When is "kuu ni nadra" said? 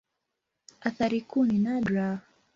1.21-2.19